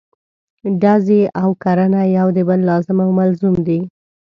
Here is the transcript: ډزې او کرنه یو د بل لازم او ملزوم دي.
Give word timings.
ډزې 0.81 1.21
او 1.41 1.49
کرنه 1.63 2.01
یو 2.17 2.27
د 2.37 2.39
بل 2.47 2.59
لازم 2.69 2.97
او 3.05 3.09
ملزوم 3.19 3.55
دي. 3.67 3.79